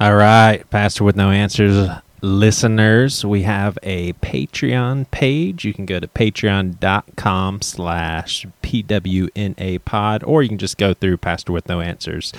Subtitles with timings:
[0.00, 1.90] All right, Pastor with No Answers
[2.22, 5.64] listeners, we have a Patreon page.
[5.64, 11.52] You can go to patreon.com slash PWNA pod, or you can just go through Pastor
[11.52, 12.32] with No Answers.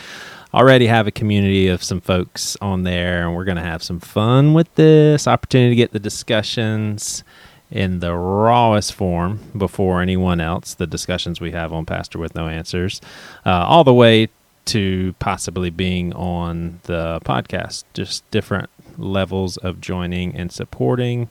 [0.55, 3.99] Already have a community of some folks on there, and we're going to have some
[3.99, 7.23] fun with this opportunity to get the discussions
[7.69, 12.47] in the rawest form before anyone else, the discussions we have on Pastor with No
[12.47, 13.01] Answers,
[13.45, 14.29] uh, all the way
[14.65, 17.83] to possibly being on the podcast.
[17.93, 21.29] Just different levels of joining and supporting.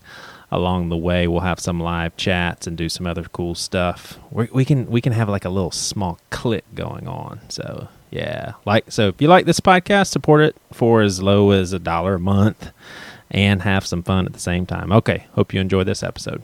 [0.52, 4.18] Along the way, we'll have some live chats and do some other cool stuff.
[4.32, 7.40] We, we can we can have like a little small click going on.
[7.48, 11.72] So yeah, like so if you like this podcast, support it for as low as
[11.72, 12.70] a dollar a month
[13.30, 14.90] and have some fun at the same time.
[14.90, 16.42] Okay, hope you enjoy this episode.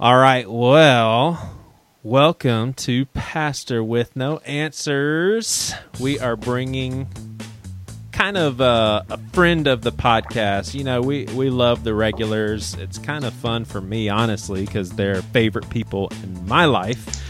[0.00, 1.57] All right, well,
[2.04, 5.74] welcome to Pastor with No Answers.
[5.98, 7.08] We are bringing
[8.12, 10.74] kind of a, a, friend of the podcast.
[10.74, 12.74] You know, we, we love the regulars.
[12.74, 17.20] It's kind of fun for me, honestly, because they're favorite people in my life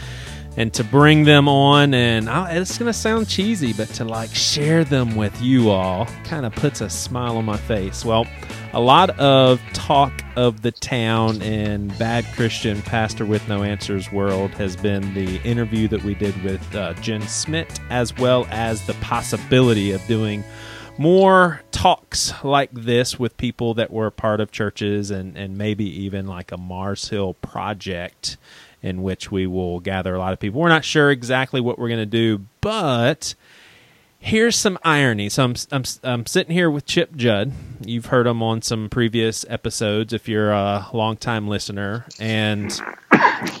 [0.57, 1.93] and to bring them on.
[1.93, 6.05] And I, it's going to sound cheesy but to like share them with you all
[6.23, 8.03] kind of puts a smile on my face.
[8.03, 8.25] Well
[8.73, 14.51] a lot of talk of the town and bad christian pastor with no answers world
[14.51, 18.93] has been the interview that we did with uh, jen smith as well as the
[18.95, 20.43] possibility of doing
[20.99, 26.27] more talks like this with people that were part of churches and, and maybe even
[26.27, 28.37] like a mars hill project
[28.81, 30.61] in which we will gather a lot of people.
[30.61, 33.35] We're not sure exactly what we're going to do, but
[34.19, 35.29] here's some irony.
[35.29, 37.51] So I'm, I'm, I'm sitting here with Chip Judd.
[37.81, 42.05] You've heard him on some previous episodes if you're a longtime listener.
[42.19, 42.79] And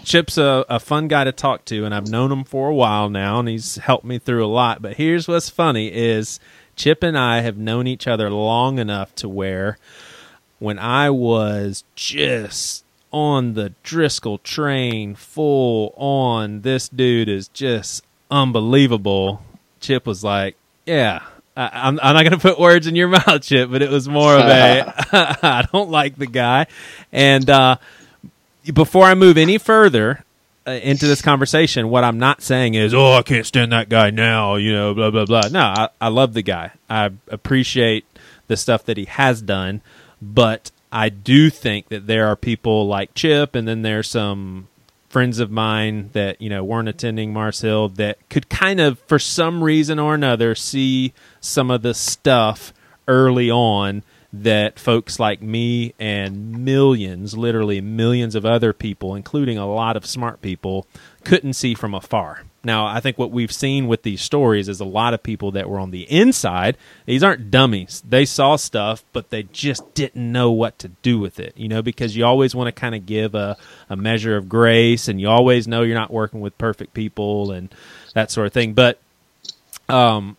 [0.03, 3.09] Chip's a, a fun guy to talk to, and I've known him for a while
[3.09, 4.81] now, and he's helped me through a lot.
[4.81, 6.39] But here's what's funny is
[6.75, 9.77] Chip and I have known each other long enough to where
[10.59, 16.61] when I was just on the Driscoll train, full on.
[16.61, 19.43] This dude is just unbelievable.
[19.79, 20.55] Chip was like,
[20.85, 21.21] "Yeah,
[21.55, 24.35] I, am not going to put words in your mouth, Chip, but it was more
[24.35, 24.93] of a
[25.43, 26.67] I don't like the guy."
[27.11, 27.77] And uh,
[28.73, 30.23] before I move any further
[30.67, 34.09] uh, into this conversation, what I'm not saying is, "Oh, I can't stand that guy
[34.09, 35.49] now," you know, blah blah blah.
[35.51, 36.71] No, I, I love the guy.
[36.89, 38.05] I appreciate
[38.47, 39.81] the stuff that he has done,
[40.21, 44.67] but I do think that there are people like Chip, and then there's some
[45.09, 49.19] friends of mine that you know weren't attending Mars Hill that could kind of, for
[49.19, 52.73] some reason or another, see some of the stuff
[53.07, 59.67] early on that folks like me and millions, literally millions of other people, including a
[59.71, 60.85] lot of smart people,
[61.23, 62.43] couldn't see from afar.
[62.63, 65.69] Now, I think what we've seen with these stories is a lot of people that
[65.69, 66.77] were on the inside.
[67.05, 68.03] These aren't dummies.
[68.07, 71.81] They saw stuff, but they just didn't know what to do with it, you know,
[71.81, 73.55] because you always want to kind of give a,
[73.89, 77.73] a measure of grace and you always know you're not working with perfect people and
[78.13, 78.73] that sort of thing.
[78.73, 78.99] But,
[79.87, 80.35] um,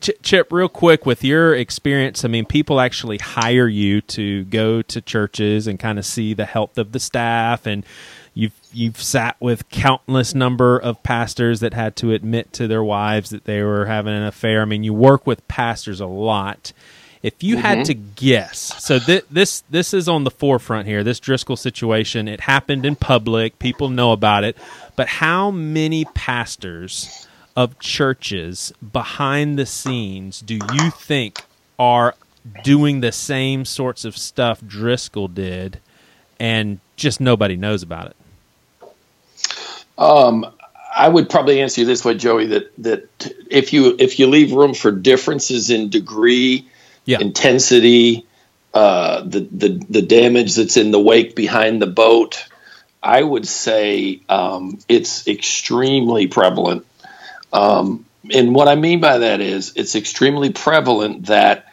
[0.00, 5.00] Chip, real quick, with your experience, I mean, people actually hire you to go to
[5.00, 7.84] churches and kind of see the health of the staff and
[8.34, 13.30] You've you've sat with countless number of pastors that had to admit to their wives
[13.30, 14.62] that they were having an affair.
[14.62, 16.72] I mean, you work with pastors a lot.
[17.22, 17.64] If you mm-hmm.
[17.64, 21.04] had to guess, so th- this this is on the forefront here.
[21.04, 23.58] This Driscoll situation, it happened in public.
[23.58, 24.56] People know about it,
[24.96, 31.42] but how many pastors of churches behind the scenes do you think
[31.78, 32.14] are
[32.64, 35.80] doing the same sorts of stuff Driscoll did,
[36.40, 38.16] and just nobody knows about it?
[39.98, 40.46] Um,
[40.94, 42.46] I would probably answer you this way, Joey.
[42.46, 46.68] That that if you if you leave room for differences in degree,
[47.04, 47.18] yeah.
[47.20, 48.26] intensity,
[48.74, 52.44] uh, the the the damage that's in the wake behind the boat,
[53.02, 56.86] I would say um, it's extremely prevalent.
[57.52, 61.71] Um, and what I mean by that is it's extremely prevalent that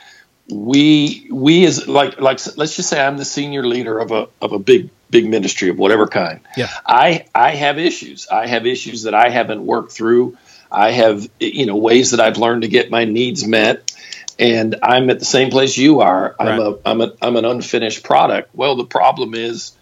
[0.51, 4.51] we we as like like let's just say I'm the senior leader of a of
[4.51, 6.39] a big big ministry of whatever kind.
[6.57, 6.69] Yeah.
[6.85, 8.27] I I have issues.
[8.27, 10.37] I have issues that I haven't worked through.
[10.71, 13.91] I have you know ways that I've learned to get my needs met
[14.39, 16.35] and I'm at the same place you are.
[16.39, 16.59] I'm right.
[16.59, 18.55] a I'm a I'm an unfinished product.
[18.55, 19.73] Well, the problem is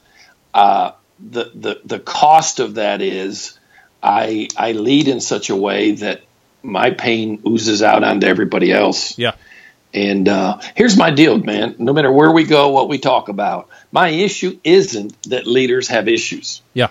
[0.53, 3.57] uh, the the the cost of that is
[4.01, 6.21] I I lead in such a way that
[6.63, 9.17] my pain oozes out onto everybody else.
[9.17, 9.33] Yeah.
[9.97, 11.75] And uh, here's my deal, man.
[11.79, 16.07] No matter where we go, what we talk about, my issue isn't that leaders have
[16.07, 16.61] issues.
[16.75, 16.89] Yeah.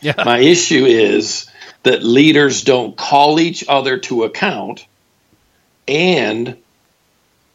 [0.00, 0.14] Yeah.
[0.24, 1.48] My issue is
[1.84, 4.84] that leaders don't call each other to account
[5.86, 6.56] and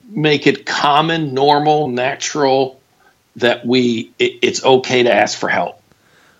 [0.09, 2.79] make it common, normal, natural
[3.35, 5.78] that we it, it's okay to ask for help.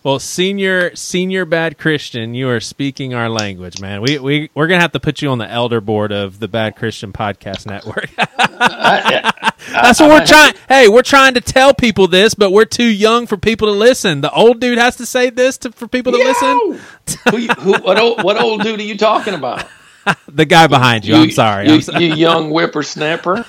[0.02, 4.02] Well, senior senior bad Christian, you are speaking our language, man.
[4.02, 6.78] We we we're gonna have to put you on the elder board of the Bad
[6.78, 8.10] Christian Podcast Network.
[8.16, 10.54] That's what we're trying.
[10.70, 14.22] Hey, we're trying to tell people this, but we're too young for people to listen.
[14.22, 16.24] The old dude has to say this to, for people to Yo!
[16.24, 16.80] listen.
[17.32, 19.68] who, who, what old what old dude are you talking about?
[20.30, 21.16] the guy behind you.
[21.16, 21.68] you I'm sorry.
[21.68, 22.06] You, I'm sorry.
[22.06, 23.46] you young whippersnapper.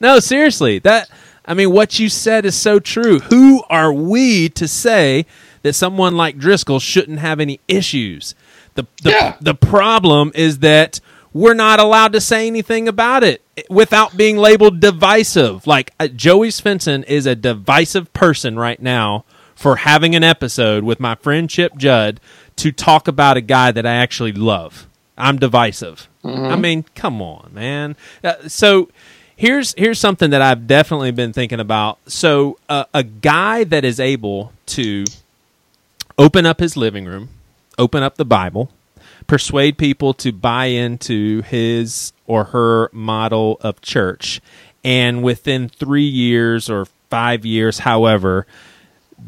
[0.00, 0.78] no, seriously.
[0.78, 1.10] That
[1.48, 3.20] I mean, what you said is so true.
[3.20, 5.24] Who are we to say
[5.62, 8.34] that someone like Driscoll shouldn't have any issues?
[8.74, 9.36] The the, yeah.
[9.40, 11.00] the problem is that
[11.32, 15.66] we're not allowed to say anything about it without being labeled divisive.
[15.66, 19.24] Like uh, Joey Svendsen is a divisive person right now
[19.54, 22.20] for having an episode with my friend Chip Judd
[22.56, 24.86] to talk about a guy that I actually love.
[25.16, 26.08] I'm divisive.
[26.22, 26.44] Mm-hmm.
[26.44, 27.96] I mean, come on, man.
[28.22, 28.90] Uh, so
[29.38, 31.98] here's here's something that I've definitely been thinking about.
[32.06, 35.04] So uh, a guy that is able to
[36.18, 37.30] open up his living room,
[37.78, 38.70] open up the Bible,
[39.26, 44.42] persuade people to buy into his or her model of church,
[44.84, 48.46] and within three years or five years, however,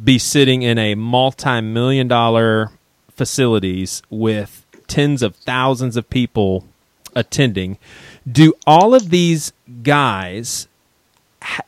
[0.05, 2.71] be sitting in a multi-million dollar
[3.11, 6.65] facilities with tens of thousands of people
[7.15, 7.79] attending
[8.31, 9.53] do all of these
[9.83, 10.69] guys
[11.43, 11.65] ha-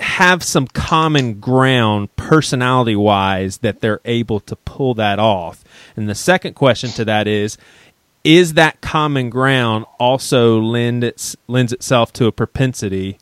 [0.00, 5.64] have some common ground personality wise that they're able to pull that off?
[5.96, 7.58] And the second question to that is
[8.24, 13.18] is that common ground also lend its, lends itself to a propensity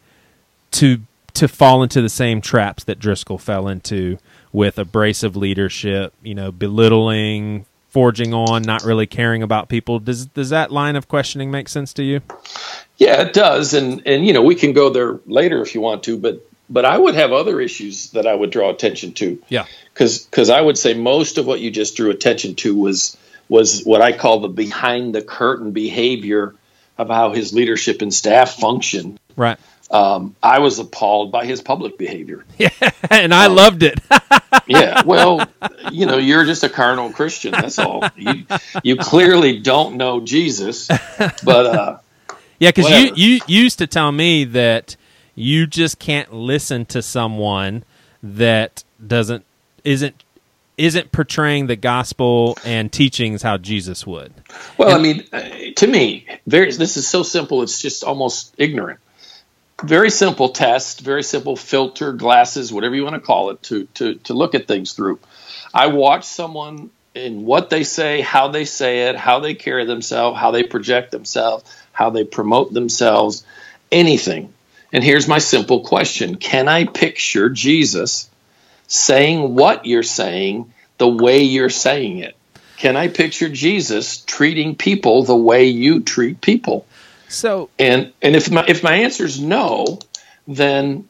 [0.73, 1.01] to
[1.35, 4.19] to fall into the same traps that Driscoll fell into
[4.53, 9.99] with abrasive leadership, you know, belittling, forging on, not really caring about people.
[9.99, 12.21] Does does that line of questioning make sense to you?
[12.99, 16.03] Yeah, it does, and and you know we can go there later if you want
[16.03, 19.43] to, but but I would have other issues that I would draw attention to.
[19.49, 19.65] Yeah,
[19.95, 23.17] because because I would say most of what you just drew attention to was
[23.49, 26.55] was what I call the behind the curtain behavior
[26.99, 29.19] of how his leadership and staff function.
[29.37, 29.59] Right
[29.91, 32.45] um, I was appalled by his public behavior.
[32.59, 32.71] Yeah,
[33.11, 34.01] and I um, loved it.
[34.67, 35.47] yeah, well,
[35.93, 37.53] you know, you're just a carnal Christian.
[37.53, 38.03] That's all.
[38.17, 38.47] You
[38.83, 40.89] you clearly don't know Jesus,
[41.19, 41.99] but uh,
[42.59, 44.97] yeah, because you you used to tell me that
[45.35, 47.85] you just can't listen to someone
[48.23, 49.45] that doesn't
[49.85, 50.25] isn't
[50.79, 54.33] isn't portraying the gospel and teachings how Jesus would.
[54.79, 57.63] Well, and, I mean, uh, to me, very, this is so simple.
[57.63, 59.01] It's just almost ignorant
[59.83, 64.15] very simple test, very simple filter, glasses, whatever you want to call it, to to
[64.15, 65.19] to look at things through.
[65.75, 70.39] I watch someone in what they say, how they say it, how they carry themselves,
[70.39, 73.45] how they project themselves, how they promote themselves,
[73.91, 74.53] anything.
[74.93, 78.31] And here's my simple question Can I picture Jesus
[78.87, 82.37] saying what you're saying the way you're saying it?
[82.77, 86.87] Can I picture Jesus treating people the way you treat people?
[87.29, 89.99] So and and if my if my answer is no,
[90.47, 91.09] then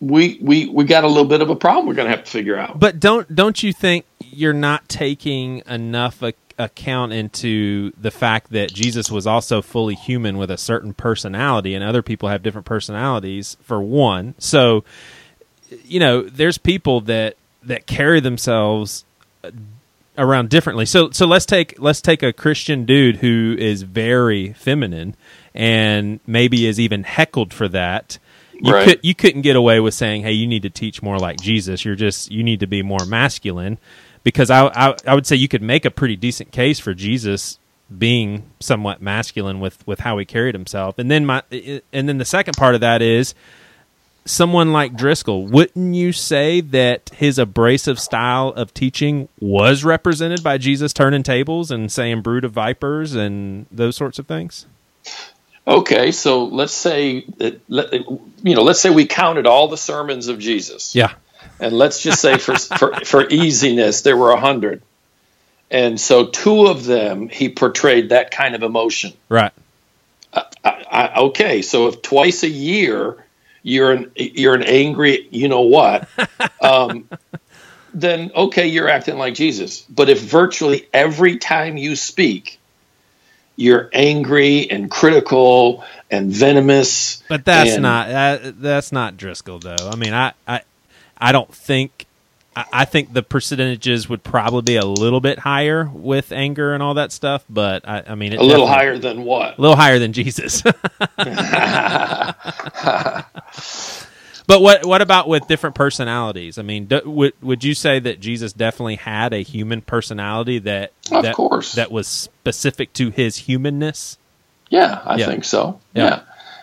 [0.00, 2.30] we we we got a little bit of a problem we're going to have to
[2.30, 2.78] figure out.
[2.78, 8.72] But don't don't you think you're not taking enough a, account into the fact that
[8.72, 13.56] Jesus was also fully human with a certain personality and other people have different personalities
[13.62, 14.34] for one.
[14.38, 14.84] So
[15.84, 19.04] you know, there's people that that carry themselves
[20.18, 20.86] around differently.
[20.86, 25.16] So so let's take let's take a Christian dude who is very feminine
[25.54, 28.18] and maybe is even heckled for that.
[28.60, 28.88] You right.
[28.88, 31.84] could you couldn't get away with saying, "Hey, you need to teach more like Jesus.
[31.84, 33.78] You're just you need to be more masculine."
[34.22, 37.58] Because I, I I would say you could make a pretty decent case for Jesus
[37.96, 40.98] being somewhat masculine with with how he carried himself.
[40.98, 41.42] And then my
[41.92, 43.34] and then the second part of that is
[44.26, 50.58] someone like Driscoll, wouldn't you say that his abrasive style of teaching was represented by
[50.58, 54.66] Jesus turning tables and saying brood of vipers and those sorts of things?
[55.66, 57.60] Okay, so let's say that
[58.42, 60.94] you know, let's say we counted all the sermons of Jesus.
[60.94, 61.14] Yeah.
[61.58, 64.82] And let's just say for for, for easiness, there were a hundred,
[65.70, 69.12] and so two of them he portrayed that kind of emotion.
[69.28, 69.52] Right.
[70.32, 73.24] I, I, okay, so if twice a year
[73.66, 76.08] you're an you're an angry you know what?
[76.62, 77.08] Um,
[77.94, 79.82] then okay you're acting like jesus.
[79.82, 82.58] But if virtually every time you speak
[83.56, 89.76] you're angry and critical and venomous but that's and, not that, that's not driscoll though.
[89.80, 90.62] I mean I, I
[91.18, 92.05] i don't think
[92.72, 96.94] I think the percentages would probably be a little bit higher with anger and all
[96.94, 99.58] that stuff, but I, I mean, a little higher than what?
[99.58, 100.62] A little higher than Jesus.
[104.46, 106.58] But what what about with different personalities?
[106.58, 110.92] I mean, do, would would you say that Jesus definitely had a human personality that
[111.10, 114.18] of that, course that was specific to his humanness?
[114.68, 115.26] Yeah, I yeah.
[115.26, 115.80] think so.
[115.94, 116.22] Yeah.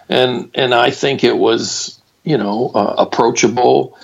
[0.10, 0.18] yeah.
[0.18, 3.98] and and I think it was you know uh, approachable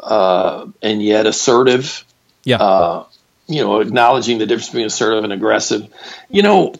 [0.00, 2.04] uh, and yet assertive.
[2.44, 2.56] Yeah.
[2.56, 3.06] Uh,
[3.46, 5.88] you know, acknowledging the difference between assertive and aggressive.
[6.30, 6.74] You know,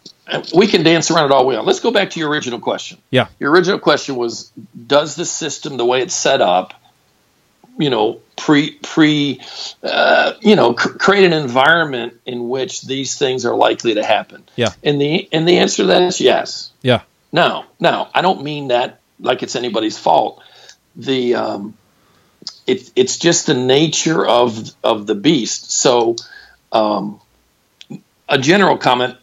[0.55, 1.67] we can dance around it all we want.
[1.67, 2.99] Let's go back to your original question.
[3.11, 3.29] Yeah.
[3.39, 4.51] Your original question was
[4.87, 6.75] Does the system, the way it's set up,
[7.79, 9.41] you know, pre, pre,
[9.83, 14.45] uh, you know, cr- create an environment in which these things are likely to happen?
[14.57, 14.71] Yeah.
[14.83, 16.73] And the, and the answer to that is yes.
[16.83, 17.03] Yeah.
[17.33, 20.43] Now, now, I don't mean that like it's anybody's fault.
[20.97, 21.77] The, um,
[22.67, 25.71] it, it's just the nature of of the beast.
[25.71, 26.17] So,
[26.73, 27.21] um,
[28.29, 29.17] a general comment,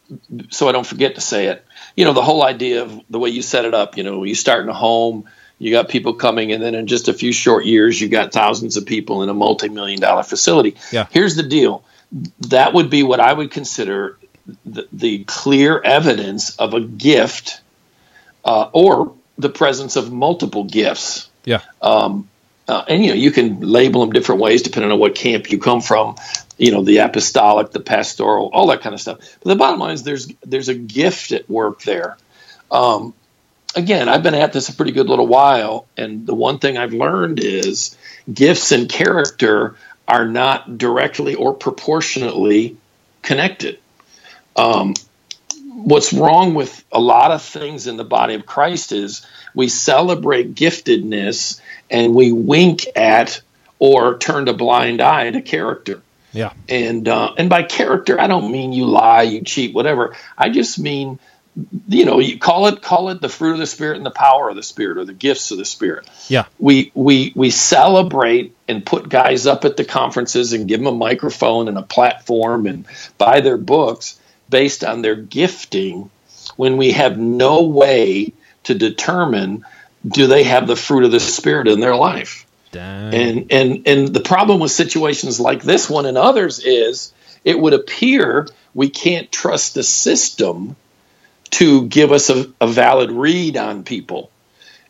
[0.49, 1.65] so I don't forget to say it.
[1.95, 3.97] You know, the whole idea of the way you set it up.
[3.97, 5.25] You know, you start in a home,
[5.59, 8.77] you got people coming, and then in just a few short years, you got thousands
[8.77, 10.75] of people in a multi-million dollar facility.
[10.91, 11.07] Yeah.
[11.09, 11.83] Here's the deal:
[12.49, 14.17] that would be what I would consider
[14.65, 17.61] the, the clear evidence of a gift,
[18.45, 21.29] uh, or the presence of multiple gifts.
[21.43, 21.61] Yeah.
[21.81, 22.29] Um,
[22.71, 25.59] uh, and you know you can label them different ways depending on what camp you
[25.59, 26.15] come from
[26.57, 29.17] you know the apostolic the pastoral all that kind of stuff.
[29.41, 32.17] But the bottom line is there's there's a gift at work there.
[32.71, 33.13] Um,
[33.73, 36.91] again i've been at this a pretty good little while and the one thing i've
[36.91, 37.95] learned is
[38.33, 39.77] gifts and character
[40.09, 42.75] are not directly or proportionately
[43.21, 43.79] connected.
[44.57, 44.93] Um,
[45.69, 49.25] what's wrong with a lot of things in the body of christ is
[49.55, 51.61] we celebrate giftedness
[51.91, 53.41] and we wink at
[53.79, 56.01] or turn a blind eye to character.
[56.33, 56.53] Yeah.
[56.69, 60.15] And uh, and by character, I don't mean you lie, you cheat, whatever.
[60.37, 61.19] I just mean
[61.89, 64.49] you know, you call it call it the fruit of the spirit and the power
[64.49, 66.09] of the spirit or the gifts of the spirit.
[66.29, 66.45] Yeah.
[66.59, 70.97] We we we celebrate and put guys up at the conferences and give them a
[70.97, 72.85] microphone and a platform and
[73.17, 74.19] buy their books
[74.49, 76.09] based on their gifting
[76.55, 78.33] when we have no way
[78.63, 79.65] to determine
[80.07, 82.45] do they have the fruit of the spirit in their life?
[83.13, 87.73] And and and the problem with situations like this one and others is it would
[87.73, 90.75] appear we can't trust the system
[91.51, 94.31] to give us a, a valid read on people.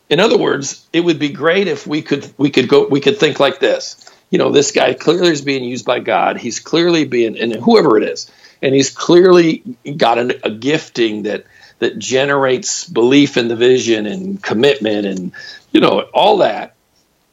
[0.08, 3.18] In other words it would be great if we could we could go we could
[3.18, 4.08] think like this.
[4.30, 6.38] You know this guy clearly is being used by god.
[6.38, 8.30] He's clearly being and whoever it is
[8.62, 9.62] and he's clearly
[9.96, 11.44] got an, a gifting that
[11.82, 15.32] that generates belief in the vision and commitment and
[15.72, 16.74] you know all that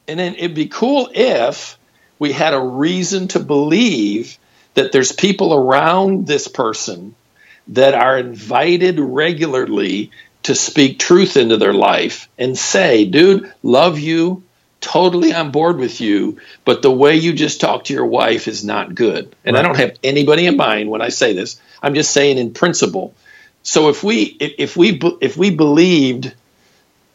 [0.08, 1.78] and then it'd be cool if
[2.18, 4.38] we had a reason to believe
[4.74, 7.16] that there's people around this person
[7.70, 10.12] that are invited regularly
[10.44, 14.44] to speak truth into their life and say, dude, love you,
[14.82, 18.64] totally on board with you, but the way you just talk to your wife is
[18.64, 19.36] not good.
[19.46, 19.60] And right.
[19.60, 21.60] I don't have anybody in mind when I say this.
[21.84, 23.14] I'm just saying in principle
[23.64, 26.34] so if we if we if we believed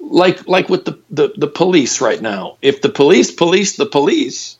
[0.00, 4.58] like like with the, the, the police right now, if the police police the police,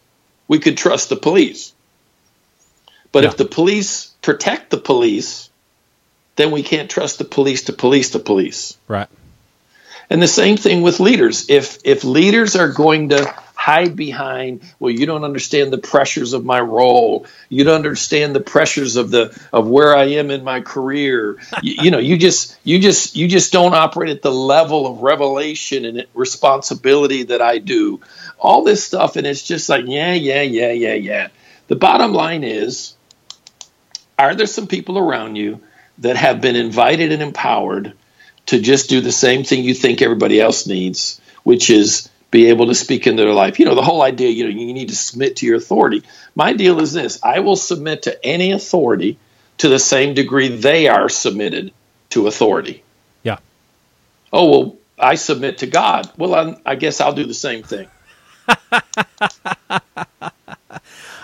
[0.48, 1.72] we could trust the police.
[3.12, 3.30] But yeah.
[3.30, 5.50] if the police protect the police,
[6.36, 8.76] then we can't trust the police to police the police.
[8.88, 9.08] Right.
[10.10, 11.48] And the same thing with leaders.
[11.48, 13.34] If if leaders are going to
[13.64, 17.26] hide behind well you don't understand the pressures of my role.
[17.48, 21.38] You don't understand the pressures of the of where i am in my career.
[21.62, 25.00] You, you, know you just you just you just don't operate at the level of
[25.00, 28.02] revelation and responsibility that i do.
[28.38, 31.28] All this stuff and it's just like yeah yeah yeah yeah yeah.
[31.68, 32.92] The bottom line is
[34.18, 35.60] are there some people around you
[35.98, 37.94] that have been invited and empowered
[38.46, 42.66] to just do the same thing you think everybody else needs which is be able
[42.66, 43.60] to speak into their life.
[43.60, 46.02] You know, the whole idea, you know, you need to submit to your authority.
[46.34, 49.18] My deal is this I will submit to any authority
[49.58, 51.72] to the same degree they are submitted
[52.10, 52.82] to authority.
[53.22, 53.38] Yeah.
[54.32, 56.10] Oh, well, I submit to God.
[56.16, 57.86] Well, I'm, i guess I'll do the same thing.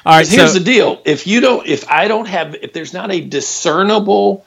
[0.07, 0.29] All right.
[0.29, 1.03] Here's so- the deal.
[1.05, 4.47] If you don't, if I don't have, if there's not a discernible,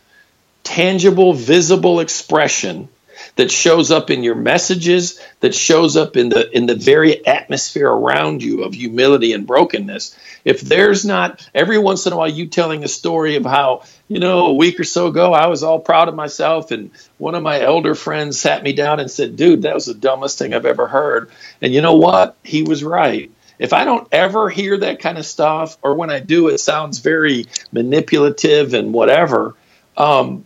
[0.64, 2.90] tangible, visible expression
[3.36, 7.90] that shows up in your messages, that shows up in the in the very atmosphere
[7.90, 10.18] around you of humility and brokenness.
[10.46, 14.20] If there's not every once in a while you telling a story of how, you
[14.20, 17.44] know, a week or so ago I was all proud of myself and one of
[17.44, 20.66] my elder friends sat me down and said, "Dude, that was the dumbest thing I've
[20.66, 22.36] ever heard." And you know what?
[22.44, 23.32] He was right.
[23.60, 27.00] if I don't ever hear that kind of stuff, or when I do, it sounds
[27.00, 29.56] very manipulative and whatever.
[29.96, 30.44] Um,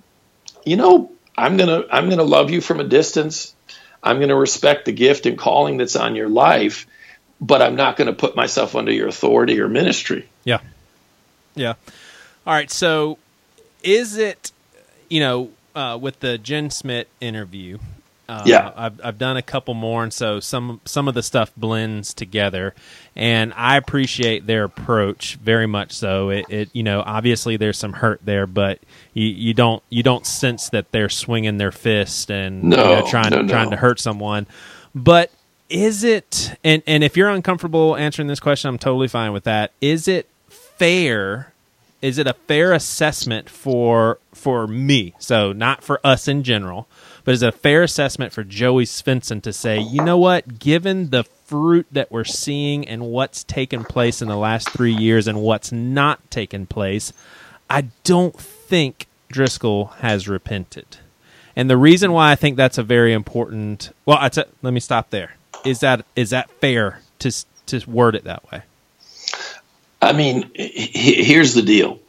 [0.68, 3.56] you know, I'm gonna I'm gonna love you from a distance.
[4.04, 6.86] I'm gonna respect the gift and calling that's on your life,
[7.40, 10.28] but I'm not gonna put myself under your authority or ministry.
[10.44, 10.60] Yeah,
[11.56, 11.76] yeah.
[12.46, 12.70] All right.
[12.70, 13.18] So,
[13.82, 14.52] is it
[15.10, 17.78] you know uh, with the Jen Smith interview?
[18.30, 21.54] Uh, yeah, I've I've done a couple more, and so some some of the stuff
[21.56, 22.76] blends together,
[23.16, 25.94] and I appreciate their approach very much.
[25.94, 28.80] So it, it you know obviously there's some hurt there, but
[29.14, 33.08] you, you don't you don't sense that they're swinging their fist and no, you know,
[33.08, 33.48] trying no, no.
[33.48, 34.46] trying to hurt someone.
[34.94, 35.32] But
[35.70, 39.72] is it and and if you're uncomfortable answering this question, I'm totally fine with that.
[39.80, 41.54] Is it fair?
[42.02, 45.14] Is it a fair assessment for for me?
[45.18, 46.90] So not for us in general
[47.28, 51.10] but is it a fair assessment for Joey Svendsen to say, you know what, given
[51.10, 55.42] the fruit that we're seeing and what's taken place in the last three years and
[55.42, 57.12] what's not taken place,
[57.70, 61.00] I don't think Driscoll has repented.
[61.54, 64.80] And the reason why I think that's a very important well, I t- let me
[64.80, 65.36] stop there.
[65.66, 68.62] Is that is that fair to to word it that way?
[70.02, 72.00] I mean, here's the deal.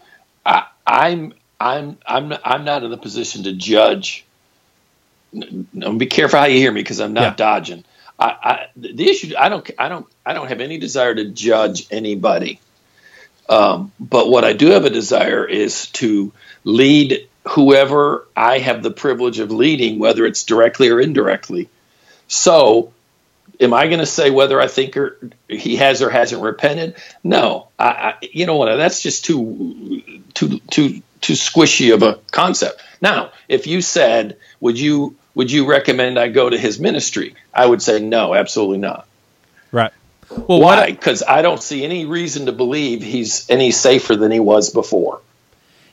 [0.47, 4.25] I, I'm I'm I'm I'm not in the position to judge
[5.33, 7.35] be careful how you hear me because I'm not yeah.
[7.35, 7.85] dodging.
[8.19, 11.87] I, I, the issue I don't I don't I don't have any desire to judge
[11.91, 12.61] anybody.
[13.49, 16.33] Um, but what I do have a desire is to
[16.65, 21.71] lead whoever I have the privilege of leading, whether it's directly or indirectly.
[22.27, 22.93] So,
[23.59, 25.19] am I going to say whether I think or
[25.49, 26.97] he has or hasn't repented?
[27.25, 28.75] No, I, I, you know what?
[28.77, 30.03] That's just too
[30.35, 32.83] too too too squishy of a concept.
[33.01, 37.67] Now, if you said, "Would you would you recommend I go to his ministry?" I
[37.67, 39.07] would say, "No, absolutely not."
[39.73, 39.93] Right.
[40.31, 40.91] Well, why?
[40.91, 45.21] Because I don't see any reason to believe he's any safer than he was before.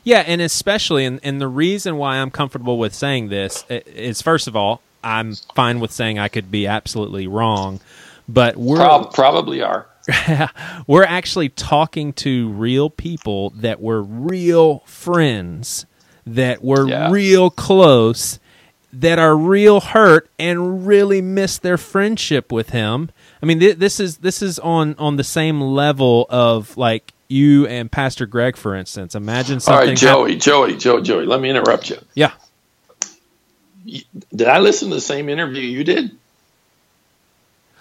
[0.04, 4.46] Yeah, and especially, and, and the reason why I'm comfortable with saying this is, first
[4.46, 7.80] of all, I'm fine with saying I could be absolutely wrong,
[8.28, 9.88] but we're Prob- probably are.
[10.86, 15.86] we're actually talking to real people that were real friends,
[16.24, 17.10] that were yeah.
[17.10, 18.38] real close,
[19.00, 23.10] that are real hurt and really miss their friendship with him.
[23.42, 27.66] I mean, th- this is this is on on the same level of like you
[27.66, 29.14] and Pastor Greg, for instance.
[29.14, 29.82] Imagine something.
[29.82, 31.26] All right, Joey, Joey, Joey, Joey.
[31.26, 31.98] Let me interrupt you.
[32.14, 32.32] Yeah.
[34.34, 36.10] Did I listen to the same interview you did?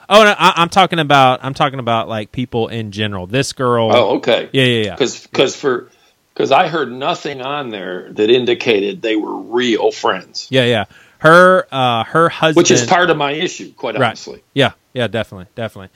[0.08, 3.26] Oh, no, I, am talking about I'm talking about like people in general.
[3.26, 3.90] This girl.
[3.92, 4.50] Oh, okay.
[4.52, 4.92] Yeah, yeah, yeah.
[4.92, 5.90] Because because for
[6.34, 10.48] because I heard nothing on there that indicated they were real friends.
[10.52, 10.86] Yeah, yeah.
[11.20, 14.08] Her uh, her husband, which is part of my issue, quite right.
[14.08, 14.44] honestly.
[14.54, 15.90] Yeah, yeah, definitely, definitely.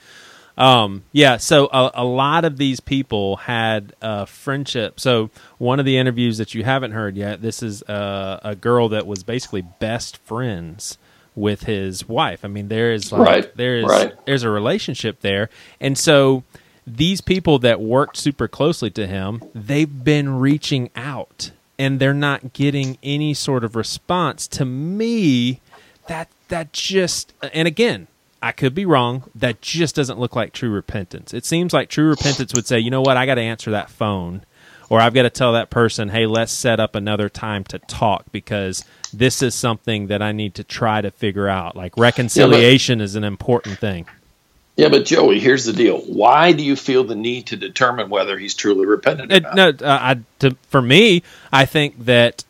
[0.57, 4.99] Um, yeah, so a, a, lot of these people had a friendship.
[4.99, 8.89] So one of the interviews that you haven't heard yet, this is a, a girl
[8.89, 10.97] that was basically best friends
[11.33, 12.43] with his wife.
[12.43, 13.55] I mean, there is like, right.
[13.55, 14.13] there is right.
[14.25, 16.43] there's a relationship there, and so
[16.85, 22.53] these people that worked super closely to him, they've been reaching out, and they're not
[22.53, 24.47] getting any sort of response.
[24.49, 25.61] To me,
[26.07, 28.07] that that just and again.
[28.41, 29.29] I could be wrong.
[29.35, 31.33] That just doesn't look like true repentance.
[31.33, 33.89] It seems like true repentance would say, you know what, I got to answer that
[33.89, 34.45] phone
[34.89, 38.25] or I've got to tell that person, hey, let's set up another time to talk
[38.31, 41.75] because this is something that I need to try to figure out.
[41.75, 44.07] Like reconciliation yeah, but, is an important thing.
[44.79, 45.97] Yeah, but Joey, here's the deal.
[45.97, 49.29] Why do you feel the need to determine whether he's truly repentant?
[49.29, 52.45] It, no, uh, I, to, for me, I think that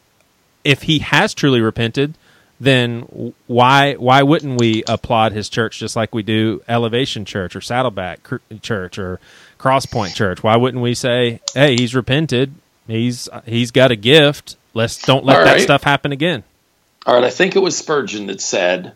[0.63, 2.13] if he has truly repented,
[2.59, 7.61] then why why wouldn't we applaud his church just like we do Elevation Church or
[7.61, 8.19] Saddleback
[8.61, 9.19] Church or
[9.57, 10.43] Crosspoint Church?
[10.43, 12.53] Why wouldn't we say, "Hey, he's repented.
[12.85, 14.55] He's he's got a gift.
[14.75, 16.43] Let's don't let that stuff happen again."
[17.07, 18.93] All right, I think it was Spurgeon that said,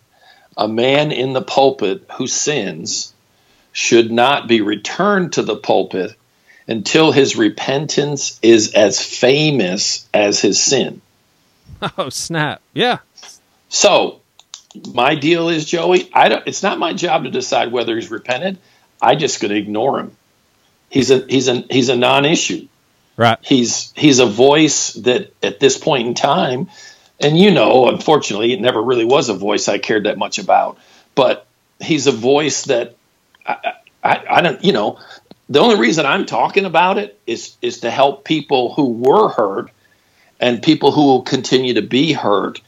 [0.56, 3.12] "A man in the pulpit who sins
[3.73, 6.15] should not be returned to the pulpit
[6.67, 11.01] until his repentance is as famous as his sin."
[11.97, 12.62] Oh, snap.
[12.73, 12.99] Yeah.
[13.67, 14.21] So,
[14.93, 18.57] my deal is Joey, I don't it's not my job to decide whether he's repented.
[19.01, 20.15] I just going to ignore him
[20.93, 22.67] he's a he's a he's a non-issue.
[23.17, 23.38] Right.
[23.41, 26.69] He's he's a voice that at this point in time,
[27.19, 30.77] and you know, unfortunately, it never really was a voice I cared that much about.
[31.15, 31.45] But
[31.79, 32.95] he's a voice that
[33.45, 34.99] I, I, I don't, you know,
[35.49, 39.71] the only reason I'm talking about it is is to help people who were hurt
[40.39, 42.62] and people who will continue to be hurt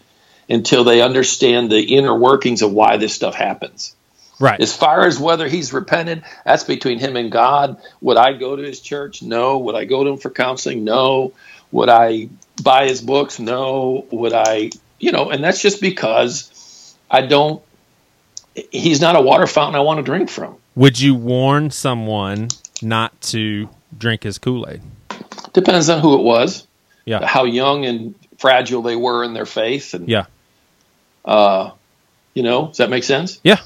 [0.50, 3.96] until they understand the inner workings of why this stuff happens.
[4.40, 4.60] Right.
[4.60, 7.78] As far as whether he's repented, that's between him and God.
[8.02, 9.22] Would I go to his church?
[9.22, 9.58] No.
[9.60, 10.84] Would I go to him for counseling?
[10.84, 11.34] No.
[11.72, 12.30] Would I
[12.62, 13.40] buy his books?
[13.40, 14.06] No.
[14.12, 17.64] Would I, you know, and that's just because I don't,
[18.72, 20.58] he's not a water fountain I want to drink from.
[20.76, 22.50] Would you warn someone
[22.82, 24.82] not to drink his Kool Aid?
[25.54, 26.68] Depends on who it was.
[27.06, 27.26] Yeah.
[27.26, 29.94] How young and fragile they were in their faith.
[29.94, 30.26] And, yeah.
[31.24, 31.72] Uh,
[32.34, 33.40] you know, does that make sense?
[33.44, 33.60] Yeah.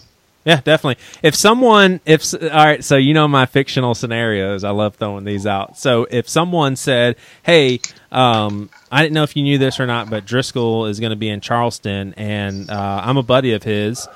[0.45, 1.03] Yeah, definitely.
[1.21, 5.45] If someone, if all right, so you know my fictional scenarios, I love throwing these
[5.45, 5.77] out.
[5.77, 10.09] So if someone said, "Hey, um, I didn't know if you knew this or not,
[10.09, 14.07] but Driscoll is going to be in Charleston, and uh, I'm a buddy of his,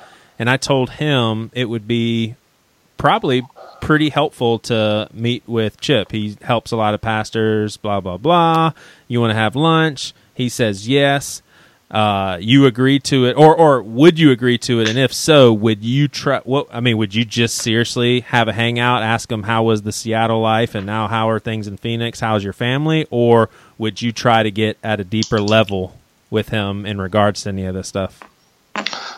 [0.43, 2.35] and I told him it would be
[2.97, 3.43] probably
[3.79, 6.11] pretty helpful to meet with Chip.
[6.11, 8.73] He helps a lot of pastors, blah blah blah.
[9.07, 11.41] You want to have lunch?" He says yes
[11.93, 14.89] uh, you agree to it, or or would you agree to it?
[14.89, 16.39] And if so, would you try?
[16.39, 19.91] What I mean, would you just seriously have a hangout, ask them how was the
[19.91, 22.19] Seattle life, and now how are things in Phoenix?
[22.19, 23.05] How's your family?
[23.11, 25.95] Or would you try to get at a deeper level
[26.31, 28.23] with him in regards to any of this stuff?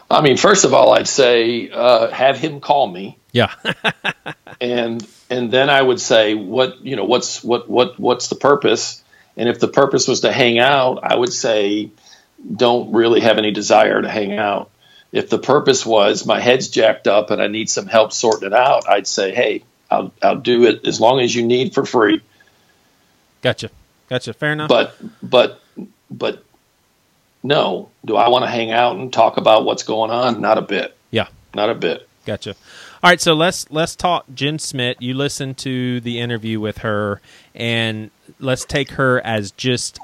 [0.10, 3.18] I mean, first of all, I'd say uh, have him call me.
[3.32, 3.54] Yeah,
[4.62, 9.04] and and then I would say what you know what's what what what's the purpose?
[9.38, 11.92] And if the purpose was to hang out, I would say
[12.56, 14.70] don't really have any desire to hang out.
[15.12, 18.54] If the purpose was my head's jacked up and I need some help sorting it
[18.54, 22.22] out, I'd say, hey, I'll, I'll do it as long as you need for free.
[23.42, 23.70] Gotcha.
[24.10, 24.34] Gotcha.
[24.34, 24.70] Fair enough.
[24.70, 25.62] But, but,
[26.12, 26.44] but
[27.46, 30.42] no, do I want to hang out and talk about what's going on?
[30.42, 30.98] Not a bit.
[31.12, 31.28] Yeah.
[31.54, 32.10] Not a bit.
[32.26, 32.56] Gotcha.
[33.04, 34.98] All right, so let's let's talk Jen Smith.
[35.00, 37.22] You listened to the interview with her,
[37.54, 40.00] and let's take her as just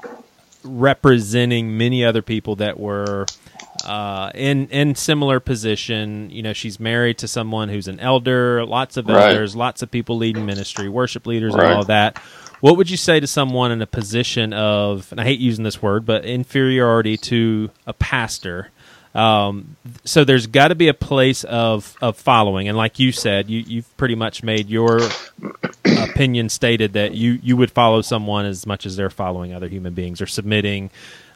[0.62, 3.26] representing many other people that were
[3.84, 6.30] uh, in in similar position.
[6.30, 9.58] You know, she's married to someone who's an elder, lots of elders, right.
[9.58, 11.64] lots of people leading ministry, worship leaders, right.
[11.64, 12.22] and all that.
[12.62, 15.82] What would you say to someone in a position of, and I hate using this
[15.82, 18.68] word, but inferiority to a pastor?
[19.16, 23.50] Um, so there's got to be a place of, of following, and like you said,
[23.50, 25.00] you, you've pretty much made your
[25.84, 29.92] opinion stated that you you would follow someone as much as they're following other human
[29.92, 30.88] beings or submitting.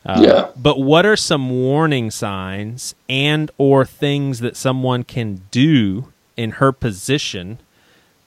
[0.06, 0.48] Uh, yeah.
[0.56, 6.70] But what are some warning signs and or things that someone can do in her
[6.70, 7.58] position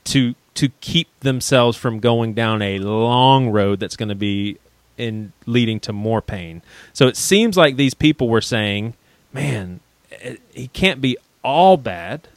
[0.04, 4.58] to to keep themselves from going down a long road that's going to be
[4.98, 6.62] in leading to more pain?
[6.94, 8.94] So it seems like these people were saying
[9.34, 9.80] man,
[10.12, 12.28] eh, he can't be all bad.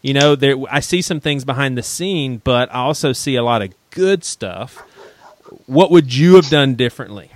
[0.00, 3.42] You know, there I see some things behind the scene, but I also see a
[3.42, 4.78] lot of good stuff.
[5.66, 7.30] What would you have done differently?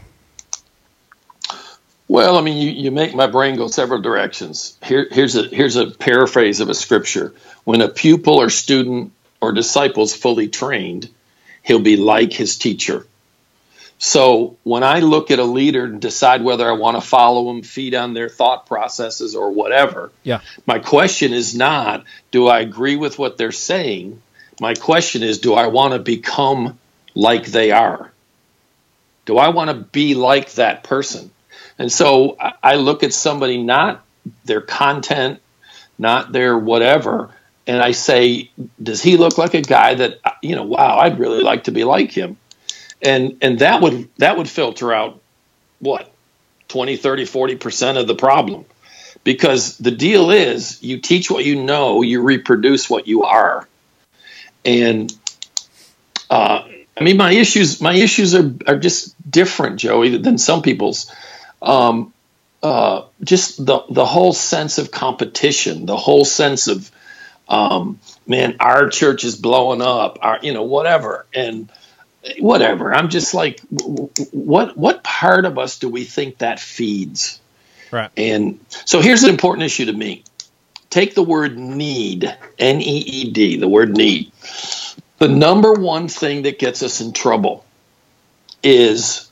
[2.09, 4.79] Well, I mean, you, you make my brain go several directions.
[4.83, 7.35] Here, here's a here's a paraphrase of a scripture.
[7.65, 9.13] When a pupil or student
[9.47, 11.09] or disciple is fully trained,
[11.63, 13.07] he'll be like his teacher.
[13.99, 17.63] So when I look at a leader and decide whether I want to follow them,
[17.63, 20.41] feed on their thought processes or whatever, yeah.
[20.67, 24.21] my question is not, do I agree with what they're saying?
[24.61, 26.77] My question is, do I want to become
[27.15, 28.11] like they are?
[29.27, 31.31] Do I want to be like that person?
[31.79, 34.05] And so I look at somebody, not
[34.45, 35.41] their content,
[35.99, 37.31] not their whatever,
[37.67, 38.51] and I say,
[38.83, 41.85] does he look like a guy that, you know, wow, I'd really like to be
[41.85, 42.37] like him?
[43.03, 45.21] and and that would that would filter out
[45.79, 46.13] what
[46.69, 48.65] 20 30 40% of the problem.
[49.25, 53.69] Because the deal is you teach what you know you reproduce what you are.
[54.65, 55.13] And
[56.31, 56.67] uh,
[56.99, 61.13] i mean my issues my issues are, are just different joey than some people's.
[61.63, 62.13] Um,
[62.63, 66.91] uh, just the the whole sense of competition the whole sense of
[67.49, 71.71] um, man our church is blowing up our you know whatever and
[72.39, 72.95] whatever.
[72.95, 77.41] I'm just like, what what part of us do we think that feeds?
[77.91, 78.11] Right.
[78.17, 80.25] And so here's an important issue to me.
[80.91, 84.33] Take the word need, N E E D, the word need.
[85.19, 87.65] The number one thing that gets us in trouble
[88.63, 89.31] is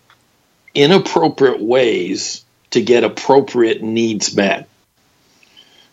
[0.74, 4.68] inappropriate ways to get appropriate needs met.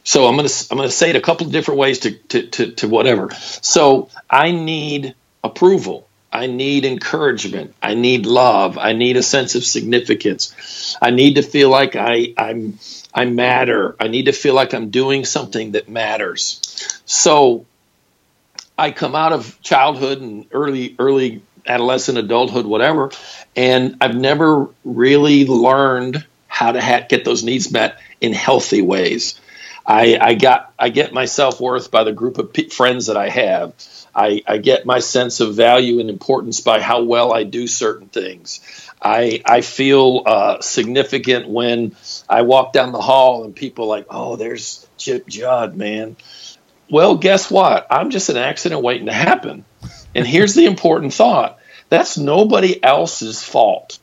[0.03, 2.47] So I'm going to I'm to say it a couple of different ways to, to,
[2.47, 3.31] to, to whatever.
[3.31, 6.07] So I need approval.
[6.33, 7.75] I need encouragement.
[7.83, 8.77] I need love.
[8.77, 10.95] I need a sense of significance.
[11.01, 12.79] I need to feel like I, I'm
[13.13, 13.95] I matter.
[13.99, 17.01] I need to feel like I'm doing something that matters.
[17.05, 17.65] So
[18.77, 23.11] I come out of childhood and early early adolescent adulthood whatever
[23.55, 29.39] and I've never really learned how to ha- get those needs met in healthy ways.
[29.85, 33.17] I, I got I get my self worth by the group of p- friends that
[33.17, 33.73] I have.
[34.13, 38.07] I, I get my sense of value and importance by how well I do certain
[38.07, 38.59] things.
[39.01, 41.95] I I feel uh, significant when
[42.29, 46.17] I walk down the hall and people like, oh, there's Chip Judd, man.
[46.89, 47.87] Well, guess what?
[47.89, 49.65] I'm just an accident waiting to happen.
[50.13, 51.57] And here's the important thought:
[51.89, 53.97] that's nobody else's fault.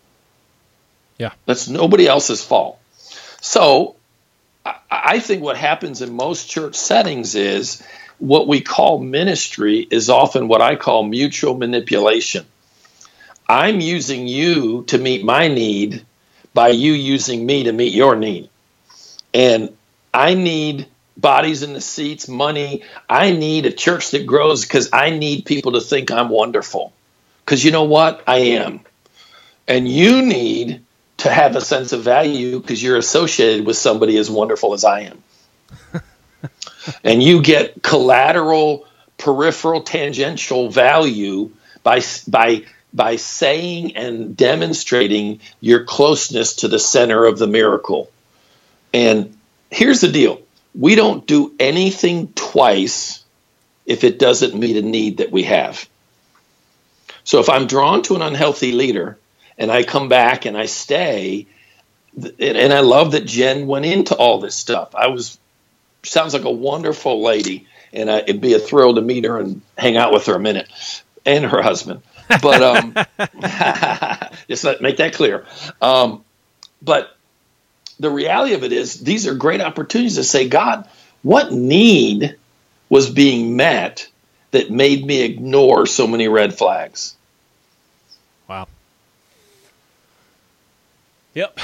[1.18, 2.80] Yeah, that's nobody else's fault.
[3.40, 3.97] So
[4.90, 7.82] I think what happens in most church settings is
[8.18, 12.44] what we call ministry is often what I call mutual manipulation.
[13.48, 16.04] I'm using you to meet my need
[16.52, 18.50] by you using me to meet your need.
[19.32, 19.74] And
[20.12, 22.82] I need bodies in the seats, money.
[23.08, 26.92] I need a church that grows because I need people to think I'm wonderful.
[27.44, 28.22] Because you know what?
[28.26, 28.80] I am.
[29.66, 30.82] And you need
[31.18, 35.00] to have a sense of value because you're associated with somebody as wonderful as I
[35.00, 35.22] am.
[37.04, 38.86] and you get collateral,
[39.18, 41.50] peripheral, tangential value
[41.82, 48.10] by by by saying and demonstrating your closeness to the center of the miracle.
[48.94, 49.36] And
[49.70, 50.40] here's the deal:
[50.74, 53.24] we don't do anything twice
[53.86, 55.88] if it doesn't meet a need that we have.
[57.24, 59.18] So if I'm drawn to an unhealthy leader
[59.58, 61.46] and I come back and I stay.
[62.40, 64.94] And I love that Jen went into all this stuff.
[64.94, 65.38] I was
[66.02, 69.60] sounds like a wonderful lady, and I, it'd be a thrill to meet her and
[69.76, 70.68] hang out with her a minute,
[71.26, 72.02] and her husband.
[72.28, 72.94] But um,
[74.48, 75.46] just let make that clear.
[75.80, 76.24] Um,
[76.82, 77.16] but
[78.00, 80.88] the reality of it is, these are great opportunities to say, God,
[81.22, 82.36] what need
[82.88, 84.08] was being met
[84.50, 87.16] that made me ignore so many red flags?
[88.48, 88.68] Wow.
[91.38, 91.60] Yep.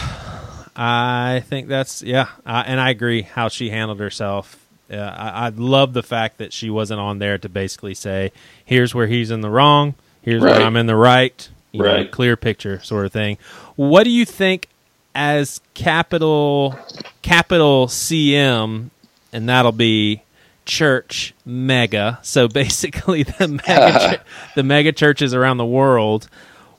[0.76, 4.64] I think that's yeah, uh, and I agree how she handled herself.
[4.88, 8.30] Uh, I, I, love the fact that she wasn't on there to basically say,
[8.64, 9.94] "Here's where he's in the wrong.
[10.22, 10.58] Here's right.
[10.58, 12.04] where I'm in the right." You right.
[12.04, 13.36] Know, clear picture sort of thing.
[13.74, 14.68] What do you think
[15.12, 16.78] as capital
[17.22, 18.90] capital CM,
[19.32, 20.22] and that'll be
[20.66, 22.20] church mega.
[22.22, 24.22] So basically, the mega
[24.54, 26.28] the mega churches around the world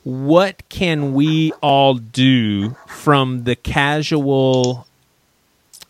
[0.06, 4.86] what can we all do from the casual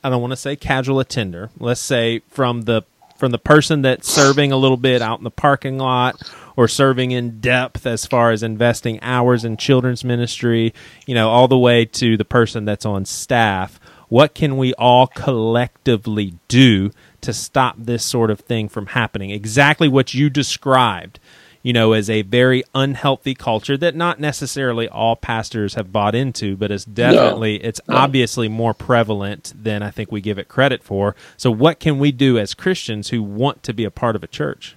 [0.03, 1.51] I don't want to say casual attender.
[1.59, 2.83] Let's say from the
[3.19, 6.15] from the person that's serving a little bit out in the parking lot
[6.57, 10.73] or serving in depth as far as investing hours in children's ministry,
[11.05, 13.79] you know, all the way to the person that's on staff.
[14.09, 19.29] What can we all collectively do to stop this sort of thing from happening?
[19.29, 21.21] Exactly what you described
[21.67, 26.57] you know, as a very unhealthy culture that not necessarily all pastors have bought into,
[26.57, 27.69] but it's definitely, no.
[27.69, 27.97] it's no.
[27.97, 31.17] obviously more prevalent than I think we give it credit for.
[31.37, 34.29] So, what can we do as Christians who want to be a part of a
[34.29, 34.77] church?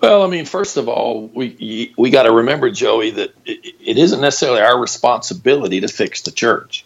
[0.00, 3.98] Well, I mean, first of all, we we got to remember, Joey, that it, it
[3.98, 6.84] isn't necessarily our responsibility to fix the church.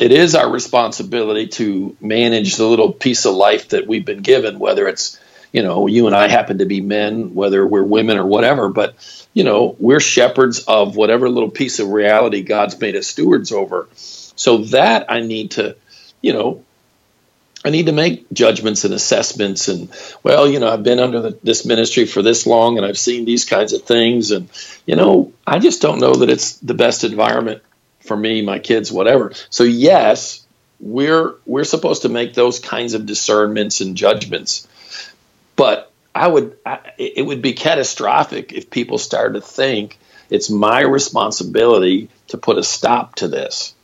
[0.00, 4.58] It is our responsibility to manage the little piece of life that we've been given,
[4.58, 5.20] whether it's
[5.52, 8.94] you know, you and I happen to be men, whether we're women or whatever, but
[9.32, 13.88] you know, we're shepherds of whatever little piece of reality God's made us stewards over.
[13.94, 15.76] So that I need to,
[16.20, 16.64] you know,
[17.64, 19.66] I need to make judgments and assessments.
[19.66, 19.90] And
[20.22, 23.24] well, you know, I've been under the, this ministry for this long, and I've seen
[23.24, 24.48] these kinds of things, and
[24.86, 27.62] you know, I just don't know that it's the best environment
[28.00, 29.32] for me, my kids, whatever.
[29.50, 30.46] So yes,
[30.78, 34.68] we're we're supposed to make those kinds of discernments and judgments.
[35.56, 39.98] But I would, I, it would be catastrophic if people started to think
[40.30, 43.74] it's my responsibility to put a stop to this.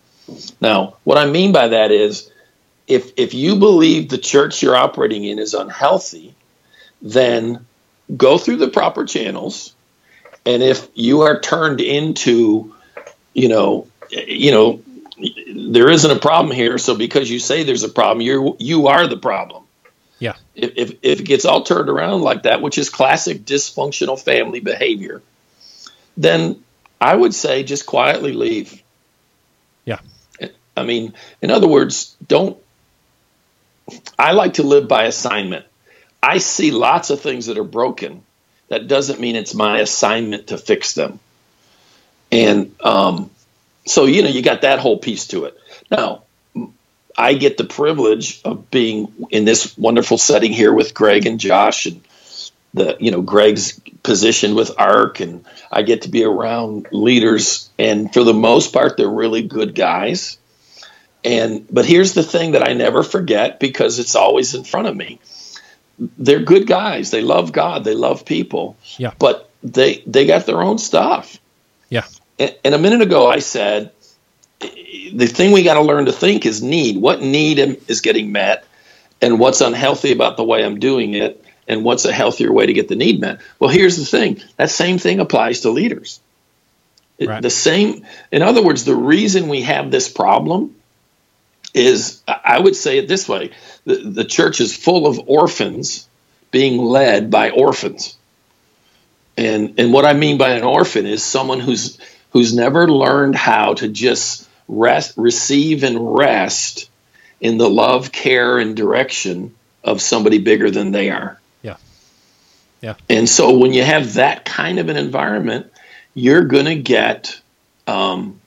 [0.61, 2.31] Now, what I mean by that is,
[2.87, 6.35] if if you believe the church you're operating in is unhealthy,
[7.01, 7.67] then
[8.17, 9.75] go through the proper channels,
[10.45, 12.75] and if you are turned into,
[13.35, 14.83] you know, you know,
[15.55, 19.07] there isn't a problem here, so because you say there's a problem, you you are
[19.07, 19.62] the problem.
[20.23, 20.37] Yeah.
[20.55, 24.61] If, if, if it gets all turned around like that, which is classic dysfunctional family
[24.61, 25.21] behavior,
[26.17, 26.63] then
[27.01, 28.81] I would say just quietly leave.
[29.85, 29.99] Yeah.
[30.77, 32.57] I mean, in other words, don't.
[34.17, 35.67] I like to live by assignment.
[36.23, 38.23] I see lots of things that are broken.
[38.69, 41.19] That doesn't mean it's my assignment to fix them.
[42.31, 43.29] And um,
[43.87, 45.59] so, you know, you got that whole piece to it.
[45.91, 46.23] Now,
[47.17, 51.87] I get the privilege of being in this wonderful setting here with Greg and Josh
[51.87, 52.03] and
[52.75, 58.13] the you know Greg's position with ARC and I get to be around leaders and
[58.13, 60.39] for the most part they're really good guys.
[61.25, 64.97] And but here's the thing that I never forget because it's always in front of
[64.97, 65.21] me.
[66.19, 67.11] They're good guys.
[67.11, 67.85] They love God.
[67.85, 68.77] They love people.
[68.97, 69.13] Yeah.
[69.19, 71.39] But they they got their own stuff.
[71.91, 72.05] Yeah.
[72.39, 73.93] And, and a minute ago I said
[74.63, 76.97] the thing we got to learn to think is need.
[76.97, 78.65] What need is getting met,
[79.21, 82.73] and what's unhealthy about the way I'm doing it, and what's a healthier way to
[82.73, 83.41] get the need met.
[83.59, 86.21] Well, here's the thing: that same thing applies to leaders.
[87.21, 87.43] Right.
[87.43, 90.75] The same, in other words, the reason we have this problem
[91.75, 93.51] is, I would say it this way:
[93.85, 96.09] the, the church is full of orphans
[96.51, 98.17] being led by orphans.
[99.37, 101.99] And and what I mean by an orphan is someone who's
[102.33, 106.91] who's never learned how to just rest, receive and rest
[107.41, 109.55] in the love, care, and direction
[109.85, 111.41] of somebody bigger than they are.
[111.63, 111.77] Yeah.
[112.81, 112.95] Yeah.
[113.09, 115.73] And so when you have that kind of an environment,
[116.15, 117.41] you're going to get
[117.87, 118.41] um,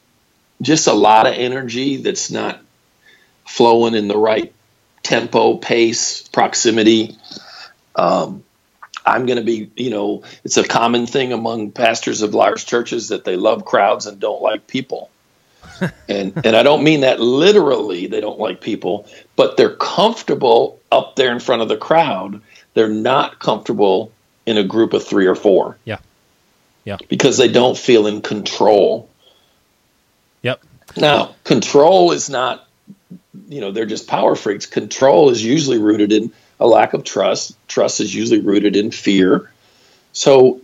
[0.62, 2.62] just a lot of energy that's not
[3.46, 4.54] flowing in the right
[5.04, 7.16] tempo, pace, proximity.
[7.96, 8.44] Um,
[9.06, 13.10] I'm going to be, you know, it's a common thing among pastors of large churches
[13.10, 15.12] that they love crowds and don't like people.
[16.10, 21.16] And and I don't mean that literally they don't like people, but they're comfortable up
[21.16, 22.42] there in front of the crowd.
[22.74, 24.12] They're not comfortable
[24.46, 25.78] in a group of 3 or 4.
[25.86, 25.98] Yeah.
[26.84, 26.98] Yeah.
[27.10, 29.10] Because they don't feel in control.
[30.44, 30.62] Yep.
[30.98, 32.66] Now, control is not
[33.48, 34.66] you know, they're just power freaks.
[34.66, 37.56] Control is usually rooted in a lack of trust.
[37.68, 39.52] Trust is usually rooted in fear.
[40.14, 40.62] So,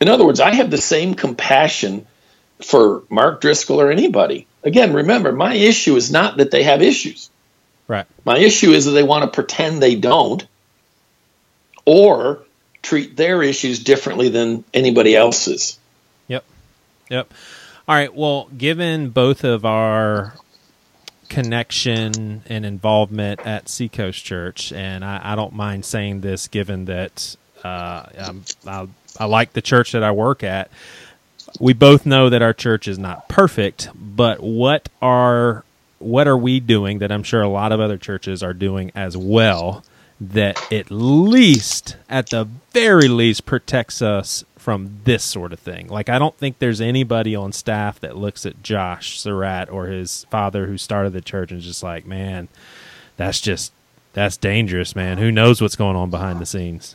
[0.00, 2.06] in other words, I have the same compassion
[2.64, 4.46] for Mark Driscoll or anybody.
[4.62, 7.30] Again, remember, my issue is not that they have issues.
[7.88, 8.06] Right.
[8.24, 10.46] My issue is that they want to pretend they don't
[11.84, 12.44] or
[12.80, 15.78] treat their issues differently than anybody else's.
[16.28, 16.44] Yep.
[17.10, 17.34] Yep.
[17.88, 18.14] All right.
[18.14, 20.34] Well, given both of our
[21.28, 27.36] connection and involvement at Seacoast Church, and I, I don't mind saying this, given that
[27.64, 28.34] uh,
[28.66, 30.70] I, I like the church that I work at.
[31.60, 35.64] We both know that our church is not perfect, but what are
[35.98, 39.16] what are we doing that I'm sure a lot of other churches are doing as
[39.16, 39.84] well
[40.20, 45.88] that at least, at the very least, protects us from this sort of thing.
[45.88, 50.24] Like I don't think there's anybody on staff that looks at Josh Surratt or his
[50.30, 52.48] father who started the church and is just like, man,
[53.16, 53.72] that's just
[54.12, 55.18] that's dangerous, man.
[55.18, 56.94] Who knows what's going on behind the scenes?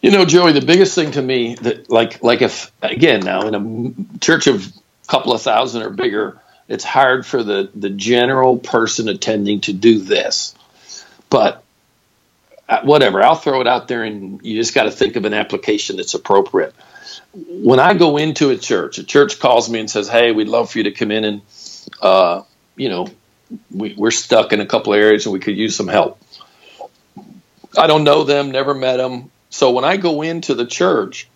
[0.00, 3.54] You know, Joey, the biggest thing to me that like like if again now in
[3.54, 8.58] a church of a couple of thousand or bigger, it's hard for the the general
[8.58, 10.54] person attending to do this.
[11.30, 11.64] But
[12.68, 15.34] uh, whatever, I'll throw it out there, and you just got to think of an
[15.34, 16.74] application that's appropriate.
[17.34, 20.70] When I go into a church, a church calls me and says, "Hey, we'd love
[20.70, 21.42] for you to come in and,
[22.00, 22.42] uh,
[22.76, 23.08] you know,
[23.70, 26.22] we, we're stuck in a couple of areas and we could use some help."
[27.76, 29.30] I don't know them, never met them.
[29.50, 31.28] So when I go into the church,